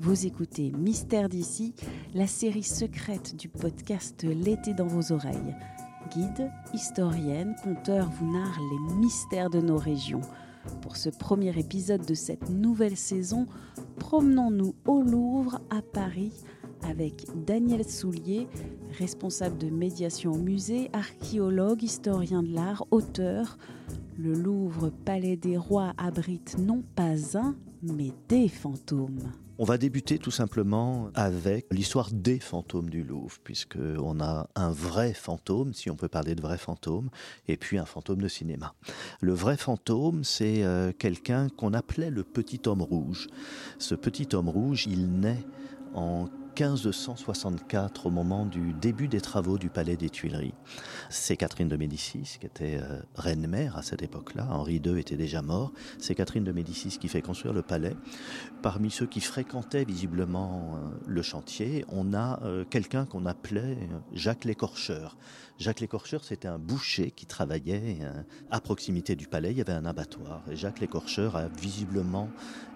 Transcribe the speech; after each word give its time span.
vous 0.00 0.26
écoutez 0.26 0.72
Mystère 0.78 1.28
d'ici, 1.28 1.74
la 2.14 2.26
série 2.26 2.62
secrète 2.62 3.36
du 3.36 3.50
podcast 3.50 4.22
L'été 4.24 4.72
dans 4.72 4.86
vos 4.86 5.12
oreilles. 5.12 5.54
Guide, 6.10 6.50
historienne, 6.72 7.54
conteur 7.62 8.08
vous 8.08 8.32
narre 8.32 8.58
les 8.58 8.94
mystères 8.96 9.50
de 9.50 9.60
nos 9.60 9.76
régions. 9.76 10.22
Pour 10.80 10.96
ce 10.96 11.10
premier 11.10 11.56
épisode 11.58 12.06
de 12.06 12.14
cette 12.14 12.48
nouvelle 12.48 12.96
saison, 12.96 13.46
promenons-nous 13.98 14.74
au 14.86 15.02
Louvre, 15.02 15.60
à 15.68 15.82
Paris, 15.82 16.32
avec 16.82 17.26
Daniel 17.44 17.86
Soulier, 17.86 18.48
responsable 18.98 19.58
de 19.58 19.68
médiation 19.68 20.32
au 20.32 20.38
musée, 20.38 20.88
archéologue, 20.94 21.82
historien 21.82 22.42
de 22.42 22.54
l'art, 22.54 22.86
auteur. 22.90 23.58
Le 24.18 24.32
Louvre 24.32 24.88
Palais 25.04 25.36
des 25.36 25.58
Rois 25.58 25.92
abrite 25.98 26.56
non 26.58 26.82
pas 26.96 27.36
un, 27.36 27.54
mais 27.82 28.12
des 28.30 28.48
fantômes. 28.48 29.30
On 29.62 29.64
va 29.64 29.76
débuter 29.76 30.18
tout 30.18 30.30
simplement 30.30 31.10
avec 31.14 31.66
l'histoire 31.70 32.08
des 32.10 32.40
fantômes 32.40 32.88
du 32.88 33.02
Louvre, 33.02 33.36
puisqu'on 33.44 34.18
a 34.18 34.48
un 34.54 34.70
vrai 34.70 35.12
fantôme, 35.12 35.74
si 35.74 35.90
on 35.90 35.96
peut 35.96 36.08
parler 36.08 36.34
de 36.34 36.40
vrai 36.40 36.56
fantôme, 36.56 37.10
et 37.46 37.58
puis 37.58 37.76
un 37.76 37.84
fantôme 37.84 38.22
de 38.22 38.28
cinéma. 38.28 38.72
Le 39.20 39.34
vrai 39.34 39.58
fantôme, 39.58 40.24
c'est 40.24 40.64
euh, 40.64 40.92
quelqu'un 40.98 41.50
qu'on 41.50 41.74
appelait 41.74 42.08
le 42.08 42.24
petit 42.24 42.62
homme 42.64 42.80
rouge. 42.80 43.28
Ce 43.78 43.94
petit 43.94 44.28
homme 44.32 44.48
rouge, 44.48 44.86
il 44.86 45.10
naît 45.20 45.44
en 45.92 46.30
1564, 46.58 48.06
au 48.06 48.10
moment 48.10 48.44
du 48.44 48.72
début 48.72 49.08
des 49.08 49.20
travaux 49.20 49.58
du 49.58 49.70
palais 49.70 49.96
des 49.96 50.10
Tuileries. 50.10 50.54
C'est 51.08 51.36
Catherine 51.36 51.68
de 51.68 51.76
Médicis, 51.76 52.36
qui 52.40 52.46
était 52.46 52.78
euh, 52.80 53.00
reine-mère 53.14 53.76
à 53.76 53.82
cette 53.82 54.02
époque-là. 54.02 54.46
Henri 54.50 54.80
II 54.84 54.98
était 54.98 55.16
déjà 55.16 55.42
mort. 55.42 55.72
C'est 55.98 56.14
Catherine 56.14 56.44
de 56.44 56.52
Médicis 56.52 56.98
qui 56.98 57.08
fait 57.08 57.22
construire 57.22 57.54
le 57.54 57.62
palais. 57.62 57.96
Parmi 58.62 58.90
ceux 58.90 59.06
qui 59.06 59.20
fréquentaient 59.20 59.84
visiblement 59.84 60.74
euh, 60.74 60.88
le 61.06 61.22
chantier, 61.22 61.84
on 61.88 62.14
a 62.14 62.42
euh, 62.42 62.64
quelqu'un 62.64 63.06
qu'on 63.06 63.26
appelait 63.26 63.78
Jacques 64.12 64.44
l'écorcheur. 64.44 65.16
Jacques 65.58 65.80
l'écorcheur, 65.80 66.24
c'était 66.24 66.48
un 66.48 66.58
boucher 66.58 67.10
qui 67.10 67.26
travaillait 67.26 67.98
à 68.50 68.60
proximité 68.60 69.14
du 69.14 69.26
palais. 69.26 69.50
Il 69.50 69.58
y 69.58 69.60
avait 69.60 69.74
un 69.74 69.84
abattoir. 69.84 70.42
Et 70.50 70.56
Jacques 70.56 70.80
l'écorcheur 70.80 71.36
a 71.36 71.48
visiblement 71.48 72.30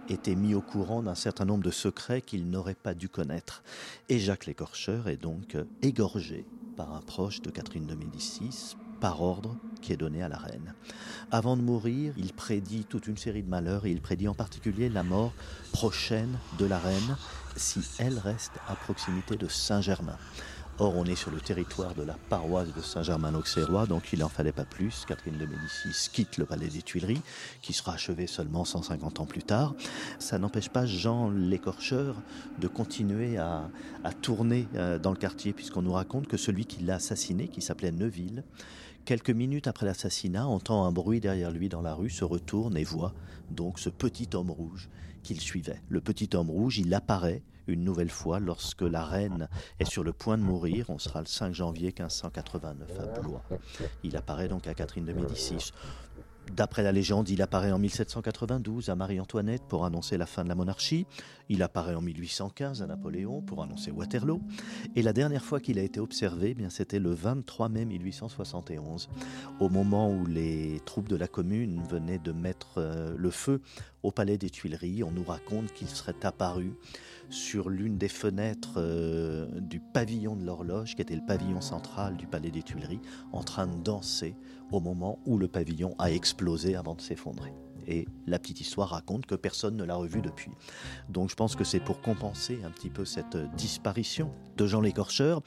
était 0.08 0.34
mis 0.34 0.54
au 0.54 0.60
courant 0.60 1.02
d'un 1.02 1.14
certain 1.14 1.44
nombre 1.44 1.64
de 1.64 1.70
secrets 1.70 2.22
qu'il 2.22 2.48
n'aurait 2.50 2.74
pas 2.74 2.94
dû 2.94 3.08
connaître. 3.08 3.62
Et 4.08 4.18
Jacques 4.18 4.46
l'écorcheur 4.46 5.08
est 5.08 5.16
donc 5.16 5.56
égorgé 5.82 6.44
par 6.76 6.94
un 6.94 7.00
proche 7.00 7.40
de 7.42 7.50
Catherine 7.50 7.86
de 7.86 7.94
Médicis 7.94 8.76
par 9.00 9.22
ordre 9.22 9.56
qui 9.82 9.92
est 9.92 9.96
donné 9.96 10.22
à 10.22 10.28
la 10.28 10.38
reine. 10.38 10.74
Avant 11.30 11.56
de 11.56 11.62
mourir, 11.62 12.14
il 12.16 12.32
prédit 12.32 12.84
toute 12.84 13.06
une 13.06 13.16
série 13.16 13.42
de 13.42 13.48
malheurs 13.48 13.86
et 13.86 13.90
il 13.90 14.00
prédit 14.00 14.28
en 14.28 14.34
particulier 14.34 14.88
la 14.88 15.02
mort 15.02 15.32
prochaine 15.72 16.38
de 16.58 16.64
la 16.64 16.78
reine 16.78 17.16
si 17.56 17.80
elle 17.98 18.18
reste 18.18 18.52
à 18.68 18.74
proximité 18.74 19.36
de 19.36 19.46
Saint-Germain. 19.46 20.16
Or, 20.80 20.96
on 20.96 21.04
est 21.04 21.14
sur 21.14 21.30
le 21.30 21.40
territoire 21.40 21.94
de 21.94 22.02
la 22.02 22.14
paroisse 22.28 22.74
de 22.74 22.80
Saint-Germain-l'Auxerrois, 22.80 23.86
donc 23.86 24.12
il 24.12 24.18
n'en 24.18 24.28
fallait 24.28 24.50
pas 24.50 24.64
plus. 24.64 25.04
Catherine 25.06 25.38
de 25.38 25.46
Médicis 25.46 26.10
quitte 26.12 26.36
le 26.36 26.46
palais 26.46 26.66
des 26.66 26.82
Tuileries, 26.82 27.22
qui 27.62 27.72
sera 27.72 27.92
achevé 27.92 28.26
seulement 28.26 28.64
150 28.64 29.20
ans 29.20 29.24
plus 29.24 29.44
tard. 29.44 29.76
Ça 30.18 30.36
n'empêche 30.36 30.68
pas 30.68 30.84
Jean 30.84 31.30
l'écorcheur 31.30 32.16
de 32.58 32.66
continuer 32.66 33.36
à, 33.36 33.70
tourner 34.20 34.66
euh, 34.74 34.98
dans 34.98 35.12
le 35.12 35.16
quartier, 35.16 35.52
puisqu'on 35.52 35.82
nous 35.82 35.92
raconte 35.92 36.26
que 36.26 36.36
celui 36.36 36.66
qui 36.66 36.82
l'a 36.82 36.96
assassiné, 36.96 37.46
qui 37.46 37.62
s'appelait 37.62 37.92
Neuville, 37.92 38.42
quelques 39.04 39.30
minutes 39.30 39.68
après 39.68 39.86
l'assassinat, 39.86 40.44
entend 40.44 40.84
un 40.86 40.90
bruit 40.90 41.20
derrière 41.20 41.52
lui 41.52 41.68
dans 41.68 41.82
la 41.82 41.94
rue, 41.94 42.10
se 42.10 42.24
retourne 42.24 42.76
et 42.76 42.84
voit 42.84 43.14
donc 43.52 43.78
ce 43.78 43.90
petit 43.90 44.28
homme 44.34 44.50
rouge 44.50 44.88
qu'il 45.22 45.40
suivait. 45.40 45.80
Le 45.88 46.00
petit 46.00 46.30
homme 46.34 46.50
rouge, 46.50 46.78
il 46.78 46.92
apparaît 46.94 47.42
une 47.66 47.84
nouvelle 47.84 48.10
fois 48.10 48.40
lorsque 48.40 48.82
la 48.82 49.04
reine 49.04 49.48
est 49.78 49.84
sur 49.84 50.04
le 50.04 50.12
point 50.12 50.38
de 50.38 50.42
mourir. 50.42 50.90
On 50.90 50.98
sera 50.98 51.20
le 51.20 51.26
5 51.26 51.54
janvier 51.54 51.88
1589 51.88 52.88
à 52.98 53.20
Blois. 53.20 53.42
Il 54.02 54.16
apparaît 54.16 54.48
donc 54.48 54.66
à 54.66 54.74
Catherine 54.74 55.04
de 55.04 55.12
Médicis. 55.12 55.72
D'après 56.52 56.82
la 56.82 56.92
légende, 56.92 57.28
il 57.30 57.42
apparaît 57.42 57.72
en 57.72 57.78
1792 57.78 58.90
à 58.90 58.94
Marie-Antoinette 58.94 59.62
pour 59.66 59.84
annoncer 59.84 60.18
la 60.18 60.26
fin 60.26 60.44
de 60.44 60.48
la 60.48 60.54
monarchie. 60.54 61.06
Il 61.48 61.62
apparaît 61.62 61.94
en 61.94 62.02
1815 62.02 62.82
à 62.82 62.86
Napoléon 62.86 63.40
pour 63.40 63.62
annoncer 63.62 63.90
Waterloo. 63.90 64.40
Et 64.94 65.02
la 65.02 65.12
dernière 65.12 65.42
fois 65.42 65.58
qu'il 65.58 65.78
a 65.78 65.82
été 65.82 66.00
observé, 66.00 66.50
eh 66.50 66.54
bien 66.54 66.70
c'était 66.70 66.98
le 66.98 67.12
23 67.12 67.70
mai 67.70 67.84
1871, 67.86 69.08
au 69.58 69.68
moment 69.68 70.10
où 70.10 70.26
les 70.26 70.80
troupes 70.84 71.08
de 71.08 71.16
la 71.16 71.28
Commune 71.28 71.82
venaient 71.88 72.18
de 72.18 72.32
mettre 72.32 72.78
euh, 72.78 73.14
le 73.16 73.30
feu 73.30 73.60
au 74.04 74.12
palais 74.12 74.38
des 74.38 74.50
Tuileries. 74.50 75.02
On 75.02 75.10
nous 75.10 75.24
raconte 75.24 75.72
qu'il 75.72 75.88
serait 75.88 76.24
apparu 76.24 76.74
sur 77.30 77.70
l'une 77.70 77.98
des 77.98 78.08
fenêtres 78.08 78.74
euh, 78.76 79.48
du 79.60 79.80
pavillon 79.80 80.36
de 80.36 80.44
l'horloge, 80.44 80.94
qui 80.94 81.02
était 81.02 81.16
le 81.16 81.26
pavillon 81.26 81.60
central 81.60 82.16
du 82.16 82.26
palais 82.26 82.50
des 82.50 82.62
Tuileries, 82.62 83.00
en 83.32 83.42
train 83.42 83.66
de 83.66 83.82
danser 83.82 84.36
au 84.70 84.78
moment 84.78 85.18
où 85.26 85.38
le 85.38 85.48
pavillon 85.48 85.96
a 85.98 86.12
explosé 86.12 86.76
avant 86.76 86.94
de 86.94 87.00
s'effondrer. 87.00 87.52
Et 87.86 88.06
la 88.26 88.38
petite 88.38 88.60
histoire 88.60 88.90
raconte 88.90 89.26
que 89.26 89.34
personne 89.34 89.76
ne 89.76 89.84
l'a 89.84 89.96
revu 89.96 90.22
depuis. 90.22 90.52
Donc 91.08 91.30
je 91.30 91.34
pense 91.34 91.56
que 91.56 91.64
c'est 91.64 91.80
pour 91.80 92.00
compenser 92.00 92.60
un 92.64 92.70
petit 92.70 92.88
peu 92.88 93.04
cette 93.04 93.36
disparition 93.56 94.30
de 94.56 94.66
Jean 94.66 94.80
l'écorcheur 94.80 95.42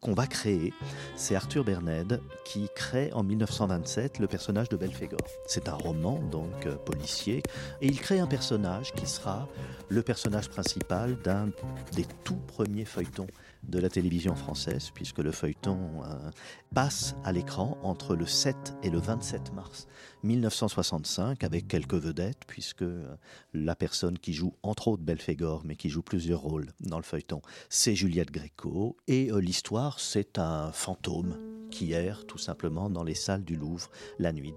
qu'on 0.00 0.14
va 0.14 0.26
créer, 0.26 0.72
c'est 1.14 1.34
Arthur 1.34 1.64
Berned 1.64 2.20
qui 2.44 2.68
crée 2.74 3.12
en 3.12 3.22
1927 3.22 4.18
le 4.18 4.26
personnage 4.26 4.68
de 4.68 4.76
Belphégor. 4.76 5.20
C'est 5.46 5.68
un 5.68 5.74
roman, 5.74 6.18
donc 6.30 6.66
euh, 6.66 6.76
policier, 6.76 7.42
et 7.80 7.86
il 7.86 8.00
crée 8.00 8.18
un 8.18 8.26
personnage 8.26 8.92
qui 8.92 9.06
sera 9.06 9.48
le 9.88 10.02
personnage 10.02 10.48
principal 10.48 11.16
d'un 11.18 11.50
des 11.94 12.06
tout 12.24 12.40
premiers 12.46 12.84
feuilletons 12.84 13.26
de 13.62 13.78
la 13.78 13.88
télévision 13.88 14.34
française, 14.34 14.90
puisque 14.94 15.18
le 15.18 15.32
feuilleton 15.32 15.78
euh, 16.04 16.30
passe 16.74 17.14
à 17.24 17.32
l'écran 17.32 17.78
entre 17.82 18.16
le 18.16 18.26
7 18.26 18.56
et 18.82 18.90
le 18.90 18.98
27 18.98 19.52
mars 19.52 19.86
1965, 20.22 21.44
avec 21.44 21.68
quelques 21.68 21.94
vedettes, 21.94 22.42
puisque 22.46 22.82
euh, 22.82 23.14
la 23.52 23.74
personne 23.74 24.18
qui 24.18 24.32
joue 24.32 24.54
entre 24.62 24.88
autres 24.88 25.02
Belphégor, 25.02 25.62
mais 25.64 25.76
qui 25.76 25.88
joue 25.88 26.02
plusieurs 26.02 26.40
rôles 26.40 26.72
dans 26.80 26.98
le 26.98 27.04
feuilleton, 27.04 27.42
c'est 27.68 27.94
Juliette 27.94 28.30
Gréco, 28.30 28.96
et 29.06 29.30
euh, 29.30 29.38
l'histoire, 29.38 30.00
c'est 30.00 30.38
un 30.38 30.72
fantôme 30.72 31.36
qui 31.70 31.94
tout 32.28 32.38
simplement 32.38 32.88
dans 32.88 33.02
les 33.02 33.14
salles 33.14 33.44
du 33.44 33.56
Louvre 33.56 33.90
la 34.18 34.32
nuit. 34.32 34.54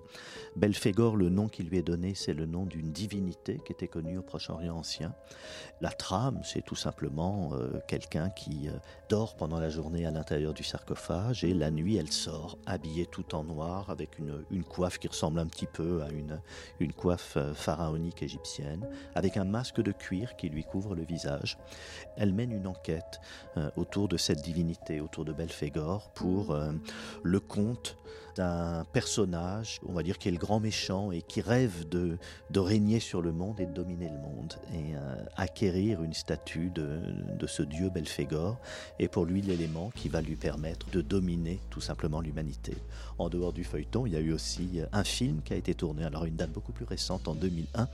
Belphégor, 0.56 1.16
le 1.16 1.30
nom 1.30 1.48
qui 1.48 1.64
lui 1.64 1.78
est 1.78 1.84
donné, 1.84 2.14
c'est 2.16 2.34
le 2.34 2.46
nom 2.46 2.66
d'une 2.66 2.92
divinité 2.92 3.60
qui 3.66 3.72
était 3.72 3.88
connue 3.88 4.18
au 4.18 4.22
Proche-Orient 4.22 4.76
ancien. 4.76 5.14
La 5.82 5.90
trame, 5.90 6.42
c'est 6.44 6.64
tout 6.64 6.76
simplement 6.76 7.52
quelqu'un 7.88 8.30
qui 8.30 8.70
dort 9.10 9.36
pendant 9.36 9.60
la 9.60 9.70
journée 9.70 10.06
à 10.06 10.12
l'intérieur 10.12 10.54
du 10.54 10.64
sarcophage 10.64 11.44
et 11.44 11.54
la 11.54 11.72
nuit 11.72 11.98
elle 11.98 12.12
sort 12.12 12.58
habillée 12.66 13.06
tout 13.06 13.36
en 13.36 13.44
noir 13.44 13.90
avec 13.90 14.20
une, 14.20 14.64
coiffe 14.64 14.98
qui 14.98 15.08
ressemble 15.08 15.40
un 15.40 15.46
petit 15.46 15.68
peu 15.68 16.02
à 16.02 16.10
une, 16.10 16.94
coiffe 16.94 17.38
euh, 17.38 17.54
pharaonique 17.54 18.24
égyptienne, 18.24 18.88
avec 19.16 19.38
un 19.38 19.44
masque 19.44 19.82
de 19.82 19.92
cuir 19.92 20.36
qui 20.36 20.50
lui 20.50 20.64
couvre 20.64 20.96
le 20.96 21.04
visage. 21.04 21.58
Elle 22.18 22.34
mène 22.34 22.52
une 22.52 22.68
enquête 22.68 23.20
euh, 23.58 23.70
autour 23.76 24.08
de 24.08 24.18
cette 24.18 24.42
divinité, 24.42 25.02
autour 25.02 25.26
de 25.26 25.34
Belphégor, 25.34 26.12
pour 26.12 26.52
euh, 26.52 26.72
le 27.24 27.40
compte 27.40 27.98
d'un 28.36 28.86
personnage, 28.94 29.80
on 29.86 29.94
va 29.94 30.04
dire, 30.04 30.18
qui 30.18 30.28
est 30.28 30.32
le 30.32 30.38
grand 30.38 30.60
méchant 30.60 31.12
et 31.12 31.22
qui 31.22 31.42
rêve 31.42 31.88
de, 31.88 32.18
régner 32.56 33.00
sur 33.00 33.22
le 33.22 33.32
monde 33.32 33.60
et 33.60 33.66
de 33.66 33.74
dominer 33.74 34.10
le 34.10 34.18
monde 34.18 34.54
et 34.74 34.94
acquérir 35.36 36.02
une 36.02 36.14
statue 36.14 36.70
de, 36.70 37.00
de 37.38 37.48
ce 37.48 37.62
dieu 37.62 37.90
Belphégor 37.90 38.58
est 39.00 39.08
pour 39.08 39.26
lui 39.26 39.42
l'élément 39.42 39.92
qui 39.96 40.10
va 40.10 40.22
lui 40.22 40.36
permettre 40.36 40.90
de 40.92 41.02
dominer 41.02 41.60
tout 41.70 41.82
simplement 41.82 42.22
l'humanité. 42.22 42.76
En 43.18 43.30
dehors 43.30 43.54
du 43.54 43.64
feuilleton, 43.64 44.06
il 44.06 44.14
y 44.14 44.16
a 44.16 44.20
eu 44.20 44.34
aussi 44.34 44.82
un 44.92 45.04
film 45.04 45.42
qui 45.44 45.54
a 45.54 45.58
été 45.58 45.74
tourné, 45.74 46.04
alors 46.04 46.26
une 46.26 46.36
date 46.36 46.52
beaucoup 46.52 46.72
plus 46.72 46.86
récente, 46.86 47.28
en 47.28 47.36
2001, 47.36 47.88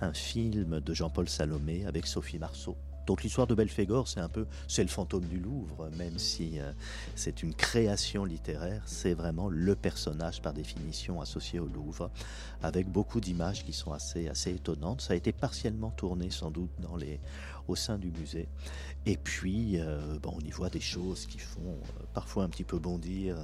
un 0.00 0.12
film 0.12 0.80
de 0.80 0.94
Jean-Paul 0.94 1.28
Salomé 1.28 1.84
avec 1.86 2.06
Sophie 2.06 2.38
Marceau. 2.38 2.76
Donc 3.06 3.22
l'histoire 3.22 3.46
de 3.46 3.54
Belphégor, 3.54 4.08
c'est 4.08 4.20
un 4.20 4.28
peu, 4.28 4.46
c'est 4.66 4.82
le 4.82 4.88
fantôme 4.88 5.24
du 5.24 5.38
Louvre, 5.38 5.88
même 5.96 6.18
si 6.18 6.58
euh, 6.58 6.72
c'est 7.14 7.42
une 7.42 7.54
création 7.54 8.24
littéraire, 8.24 8.82
c'est 8.84 9.14
vraiment 9.14 9.48
le 9.48 9.76
personnage 9.76 10.42
par 10.42 10.52
définition 10.52 11.20
associé 11.20 11.60
au 11.60 11.66
Louvre, 11.66 12.10
avec 12.62 12.88
beaucoup 12.88 13.20
d'images 13.20 13.64
qui 13.64 13.72
sont 13.72 13.92
assez, 13.92 14.28
assez 14.28 14.50
étonnantes. 14.50 15.00
Ça 15.00 15.12
a 15.12 15.16
été 15.16 15.32
partiellement 15.32 15.90
tourné 15.90 16.30
sans 16.30 16.50
doute 16.50 16.70
dans 16.80 16.96
les 16.96 17.20
au 17.68 17.74
sein 17.74 17.98
du 17.98 18.12
musée. 18.12 18.48
Et 19.06 19.16
puis, 19.16 19.80
euh, 19.80 20.18
bon, 20.22 20.34
on 20.36 20.40
y 20.40 20.50
voit 20.50 20.70
des 20.70 20.80
choses 20.80 21.26
qui 21.26 21.38
font 21.38 21.60
euh, 21.60 22.04
parfois 22.14 22.44
un 22.44 22.48
petit 22.48 22.64
peu 22.64 22.78
bondir 22.78 23.36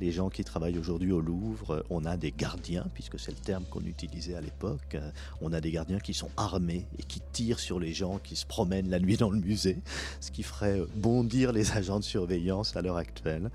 les, 0.00 0.10
gens 0.10 0.28
qui 0.28 0.42
travaillent 0.44 0.78
aujourd'hui 0.78 1.12
au 1.12 1.20
Louvre. 1.20 1.84
On 1.90 2.04
a 2.04 2.16
des 2.16 2.32
gardiens, 2.32 2.86
puisque 2.94 3.18
c'est 3.18 3.30
le 3.30 3.38
terme 3.38 3.64
qu'on 3.64 3.84
utilisait 3.84 4.34
à 4.34 4.40
l'époque. 4.40 4.96
On 5.40 5.52
a 5.52 5.60
des 5.60 5.70
gardiens 5.70 6.00
qui 6.00 6.14
sont 6.14 6.30
armés 6.36 6.86
et 6.98 7.02
qui 7.02 7.20
tirent 7.32 7.60
sur 7.60 7.78
les 7.78 7.92
gens 7.92 8.15
qui 8.18 8.36
se 8.36 8.46
promènent 8.46 8.90
la 8.90 8.98
nuit 8.98 9.16
dans 9.16 9.30
le 9.30 9.38
musée, 9.38 9.78
ce 10.20 10.30
qui 10.30 10.42
ferait 10.42 10.80
bondir 10.94 11.52
les 11.52 11.72
agents 11.72 11.98
de 11.98 12.04
surveillance 12.04 12.76
à 12.76 12.82
l'heure 12.82 12.96
actuelle. 12.96 13.50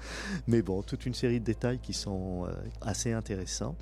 Mais 0.48 0.62
bon, 0.62 0.81
toute 0.81 1.06
une 1.06 1.13
série 1.13 1.40
de 1.40 1.46
détails 1.46 1.80
qui 1.80 1.94
sont 1.94 2.48
assez 2.81 3.13
intéressants. 3.13 3.75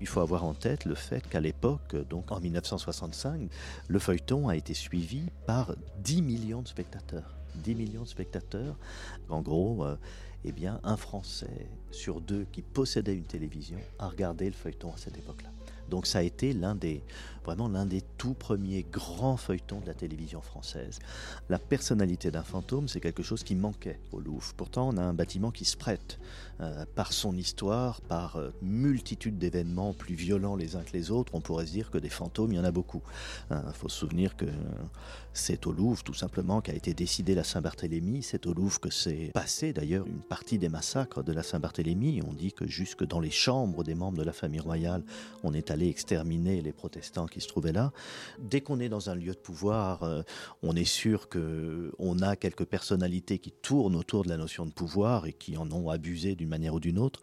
Il 0.00 0.08
faut 0.08 0.20
avoir 0.20 0.44
en 0.44 0.52
tête 0.52 0.84
le 0.84 0.96
fait 0.96 1.26
qu'à 1.28 1.38
l'époque, 1.38 1.94
donc 2.10 2.32
en 2.32 2.40
1965, 2.40 3.48
le 3.86 3.98
feuilleton 4.00 4.48
a 4.48 4.56
été 4.56 4.74
suivi 4.74 5.22
par 5.46 5.76
10 6.02 6.22
millions 6.22 6.62
de 6.62 6.66
spectateurs. 6.66 7.36
10 7.54 7.74
millions 7.74 8.02
de 8.02 8.08
spectateurs. 8.08 8.76
En 9.28 9.42
gros, 9.42 9.84
euh, 9.84 9.96
eh 10.44 10.52
bien, 10.52 10.80
un 10.82 10.96
Français 10.96 11.68
sur 11.90 12.20
deux 12.20 12.46
qui 12.50 12.62
possédait 12.62 13.14
une 13.14 13.24
télévision 13.24 13.78
a 13.98 14.08
regardé 14.08 14.46
le 14.46 14.52
feuilleton 14.52 14.92
à 14.92 14.96
cette 14.96 15.16
époque-là. 15.16 15.50
Donc 15.88 16.06
ça 16.06 16.18
a 16.18 16.22
été 16.22 16.52
l'un 16.52 16.74
des, 16.74 17.02
vraiment 17.44 17.68
l'un 17.68 17.86
des 17.86 18.02
tout 18.18 18.34
premiers 18.34 18.84
grands 18.90 19.36
feuilletons 19.36 19.80
de 19.80 19.86
la 19.86 19.94
télévision 19.94 20.40
française. 20.40 20.98
La 21.48 21.58
personnalité 21.58 22.30
d'un 22.30 22.42
fantôme, 22.42 22.88
c'est 22.88 23.00
quelque 23.00 23.22
chose 23.22 23.42
qui 23.42 23.54
manquait 23.54 23.98
au 24.12 24.20
Louvre. 24.20 24.52
Pourtant, 24.56 24.88
on 24.88 24.96
a 24.96 25.02
un 25.02 25.14
bâtiment 25.14 25.50
qui 25.50 25.64
se 25.64 25.76
prête 25.76 26.18
euh, 26.60 26.84
par 26.94 27.12
son 27.12 27.36
histoire, 27.36 28.00
par 28.02 28.36
euh, 28.36 28.50
multitude 28.62 29.38
d'événements 29.38 29.92
plus 29.92 30.14
violents 30.14 30.54
les 30.54 30.76
uns 30.76 30.82
que 30.82 30.92
les 30.92 31.10
autres. 31.10 31.34
On 31.34 31.40
pourrait 31.40 31.66
se 31.66 31.72
dire 31.72 31.90
que 31.90 31.98
des 31.98 32.08
fantômes, 32.08 32.52
il 32.52 32.56
y 32.56 32.60
en 32.60 32.64
a 32.64 32.70
beaucoup. 32.70 33.02
Il 33.50 33.56
euh, 33.56 33.72
faut 33.72 33.88
se 33.88 33.98
souvenir 33.98 34.36
que 34.36 34.46
c'est 35.32 35.66
au 35.66 35.72
Louvre, 35.72 36.02
tout 36.04 36.14
simplement, 36.14 36.60
qu'a 36.60 36.74
été 36.74 36.94
décidé 36.94 37.34
la 37.34 37.44
Saint-Barthélemy. 37.44 38.22
C'est 38.22 38.46
au 38.46 38.54
Louvre 38.54 38.78
que 38.80 38.90
s'est 38.90 39.30
passé, 39.32 39.72
d'ailleurs, 39.72 40.06
une 40.06 40.20
partie 40.20 40.58
des 40.58 40.68
massacres 40.68 41.22
de 41.22 41.32
la 41.32 41.42
Saint-Barthélemy. 41.42 42.20
On 42.28 42.32
dit 42.32 42.52
que 42.52 42.66
jusque 42.66 43.04
dans 43.04 43.20
les 43.20 43.30
chambres 43.30 43.82
des 43.82 43.94
membres 43.94 44.18
de 44.18 44.24
la 44.24 44.32
famille 44.32 44.60
royale, 44.60 45.02
on 45.42 45.54
est 45.54 45.70
allé 45.70 45.88
exterminer 45.88 46.60
les 46.60 46.72
protestants 46.72 47.26
qui 47.32 47.40
se 47.40 47.48
trouvaient 47.48 47.72
là. 47.72 47.92
Dès 48.38 48.60
qu'on 48.60 48.78
est 48.78 48.88
dans 48.88 49.10
un 49.10 49.14
lieu 49.14 49.32
de 49.32 49.38
pouvoir, 49.38 50.02
euh, 50.02 50.22
on 50.62 50.76
est 50.76 50.84
sûr 50.84 51.28
que 51.28 51.92
on 51.98 52.20
a 52.20 52.36
quelques 52.36 52.64
personnalités 52.64 53.38
qui 53.38 53.50
tournent 53.50 53.96
autour 53.96 54.24
de 54.24 54.28
la 54.28 54.36
notion 54.36 54.66
de 54.66 54.72
pouvoir 54.72 55.26
et 55.26 55.32
qui 55.32 55.56
en 55.56 55.70
ont 55.72 55.88
abusé 55.88 56.34
d'une 56.36 56.48
manière 56.48 56.74
ou 56.74 56.80
d'une 56.80 56.98
autre, 56.98 57.20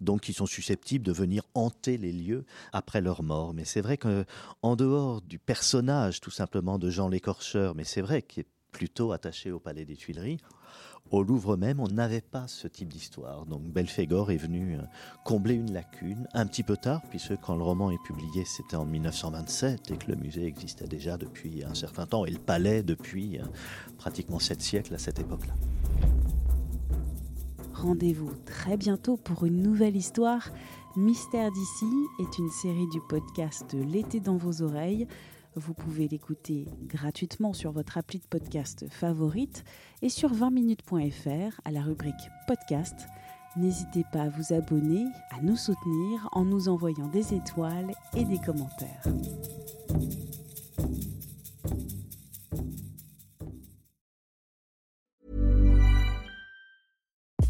donc 0.00 0.22
qui 0.22 0.32
sont 0.32 0.46
susceptibles 0.46 1.04
de 1.04 1.12
venir 1.12 1.42
hanter 1.54 1.96
les 1.96 2.12
lieux 2.12 2.44
après 2.72 3.00
leur 3.00 3.22
mort. 3.22 3.54
Mais 3.54 3.64
c'est 3.64 3.80
vrai 3.80 3.96
que 3.96 4.24
en 4.62 4.76
dehors 4.76 5.22
du 5.22 5.38
personnage 5.38 6.20
tout 6.20 6.30
simplement 6.30 6.78
de 6.78 6.90
Jean 6.90 7.08
l'écorcheur, 7.08 7.74
mais 7.74 7.84
c'est 7.84 8.02
vrai 8.02 8.22
qu'il 8.22 8.42
est 8.42 8.48
plutôt 8.72 9.12
attaché 9.12 9.52
au 9.52 9.60
palais 9.60 9.84
des 9.84 9.96
Tuileries, 9.96 10.40
au 11.10 11.22
Louvre 11.22 11.56
même, 11.56 11.80
on 11.80 11.88
n'avait 11.88 12.20
pas 12.20 12.46
ce 12.48 12.66
type 12.66 12.88
d'histoire. 12.88 13.46
Donc 13.46 13.62
Belphégor 13.62 14.30
est 14.30 14.36
venu 14.36 14.76
euh, 14.76 14.82
combler 15.24 15.54
une 15.54 15.72
lacune 15.72 16.26
un 16.32 16.46
petit 16.46 16.62
peu 16.62 16.76
tard, 16.76 17.02
puisque 17.10 17.36
quand 17.40 17.56
le 17.56 17.62
roman 17.62 17.90
est 17.90 18.02
publié, 18.04 18.44
c'était 18.44 18.76
en 18.76 18.84
1927 18.84 19.90
et 19.90 19.96
que 19.96 20.10
le 20.10 20.16
musée 20.16 20.44
existait 20.44 20.86
déjà 20.86 21.16
depuis 21.16 21.62
un 21.64 21.74
certain 21.74 22.06
temps 22.06 22.24
et 22.24 22.30
le 22.30 22.38
palais 22.38 22.82
depuis 22.82 23.38
euh, 23.38 23.44
pratiquement 23.98 24.38
sept 24.38 24.60
siècles 24.60 24.94
à 24.94 24.98
cette 24.98 25.18
époque-là. 25.18 25.54
Rendez-vous 27.74 28.30
très 28.46 28.76
bientôt 28.76 29.16
pour 29.16 29.44
une 29.44 29.62
nouvelle 29.62 29.96
histoire. 29.96 30.48
Mystère 30.96 31.50
d'ici 31.50 31.86
est 32.20 32.38
une 32.38 32.50
série 32.50 32.88
du 32.88 33.00
podcast 33.00 33.74
L'été 33.74 34.20
dans 34.20 34.36
vos 34.36 34.62
oreilles. 34.62 35.06
Vous 35.56 35.72
pouvez 35.72 36.08
l'écouter 36.08 36.66
gratuitement 36.82 37.52
sur 37.52 37.70
votre 37.70 37.96
appli 37.96 38.18
de 38.18 38.26
podcast 38.26 38.86
favorite 38.90 39.64
et 40.02 40.08
sur 40.08 40.32
20minutes.fr 40.32 41.60
à 41.64 41.70
la 41.70 41.82
rubrique 41.82 42.14
podcast. 42.48 43.06
N'hésitez 43.56 44.04
pas 44.12 44.22
à 44.22 44.28
vous 44.30 44.52
abonner, 44.52 45.04
à 45.30 45.40
nous 45.42 45.56
soutenir 45.56 46.28
en 46.32 46.44
nous 46.44 46.68
envoyant 46.68 47.06
des 47.06 47.34
étoiles 47.34 47.92
et 48.16 48.24
des 48.24 48.38
commentaires. 48.38 49.04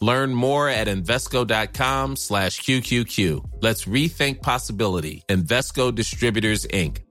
Learn 0.00 0.32
more 0.32 0.68
at 0.68 0.88
Invesco.com 0.88 2.16
slash 2.16 2.60
QQQ. 2.60 3.62
Let's 3.62 3.86
rethink 3.86 4.42
possibility. 4.42 5.22
Invesco 5.28 5.90
Distributors, 5.90 6.66
Inc. 6.72 7.06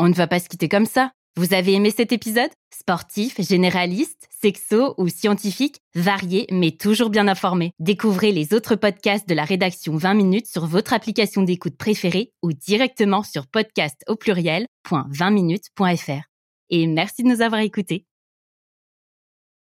On 0.00 0.08
ne 0.08 0.14
va 0.14 0.28
pas 0.28 0.38
se 0.38 0.48
quitter 0.48 0.68
comme 0.68 0.86
ça. 0.86 1.10
Vous 1.36 1.54
avez 1.54 1.74
aimé 1.74 1.90
cet 1.90 2.12
épisode? 2.12 2.52
Sportif, 2.72 3.40
généraliste, 3.40 4.28
sexo 4.42 4.94
ou 4.98 5.08
scientifique, 5.08 5.80
varié 5.94 6.46
mais 6.50 6.72
toujours 6.72 7.10
bien 7.10 7.28
informé. 7.28 7.70
Découvrez 7.78 8.32
les 8.32 8.54
autres 8.54 8.74
podcasts 8.74 9.28
de 9.28 9.34
la 9.34 9.44
rédaction 9.44 9.96
20 9.96 10.14
minutes 10.14 10.48
sur 10.48 10.66
votre 10.66 10.92
application 10.92 11.42
d'écoute 11.42 11.76
préférée 11.76 12.32
ou 12.42 12.52
directement 12.52 13.22
sur 13.22 13.46
podcast 13.46 14.02
au 14.08 14.16
pluriel.20minutes.fr. 14.16 16.24
Et 16.70 16.88
merci 16.88 17.22
de 17.22 17.28
nous 17.28 17.40
avoir 17.40 17.60
écoutés. 17.60 18.07